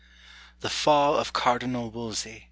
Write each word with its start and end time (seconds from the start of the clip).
THE 0.61 0.69
FALL 0.71 1.15
OF 1.15 1.31
CARDINAL 1.31 1.91
WOLSEY. 1.91 2.39